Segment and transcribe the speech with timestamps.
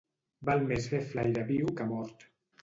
[0.49, 2.27] Val més fer flaire viu que mort.